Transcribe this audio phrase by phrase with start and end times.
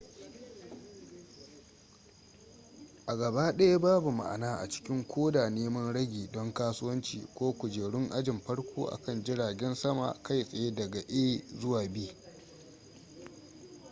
[3.11, 8.85] a gabaɗaya babu ma'ana a cikin koda neman ragi don kasuwanci ko kujerun ajin farko
[8.89, 12.13] a kan jiragen sama kai tsaye daga a zuwa b